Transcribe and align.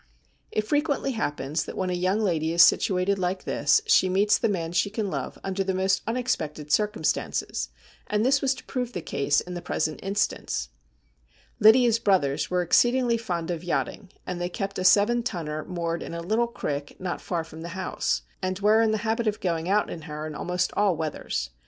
It 0.49 0.65
frequently 0.67 1.11
happens 1.11 1.63
that 1.65 1.77
when 1.77 1.91
a 1.91 1.93
young 1.93 2.21
lady 2.21 2.51
is 2.53 2.63
situated 2.63 3.19
like 3.19 3.43
this 3.43 3.83
she 3.85 4.09
meets 4.09 4.35
the 4.39 4.49
man 4.49 4.71
she 4.71 4.89
can 4.89 5.11
love 5.11 5.37
under 5.43 5.63
the 5.63 5.75
most 5.75 6.01
un 6.07 6.17
expected 6.17 6.71
circumstances, 6.71 7.69
and 8.07 8.25
this 8.25 8.41
was 8.41 8.55
to 8.55 8.63
prove 8.63 8.93
the 8.93 9.01
case 9.03 9.41
in 9.41 9.53
the 9.53 9.61
present 9.61 9.99
instance. 10.01 10.69
Lydia's 11.59 11.99
brothers 11.99 12.49
were 12.49 12.63
exceedingly 12.63 13.15
fond 13.17 13.51
of 13.51 13.63
yachting, 13.63 14.09
and 14.25 14.41
they 14.41 14.49
kept 14.49 14.79
a 14.79 14.83
seven 14.83 15.21
tonner 15.21 15.65
moored 15.65 16.01
in 16.01 16.15
a 16.15 16.21
little 16.23 16.47
creek 16.47 16.99
not 16.99 17.21
far 17.21 17.43
from 17.43 17.61
the 17.61 17.69
house, 17.77 18.23
and 18.41 18.57
were 18.57 18.81
in 18.81 18.89
the 18.89 18.97
habit 19.05 19.27
of 19.27 19.39
going 19.39 19.69
out 19.69 19.87
in 19.91 20.01
her 20.09 20.25
in 20.25 20.33
almost 20.33 20.73
all 20.75 20.97
weathers. 20.97 21.51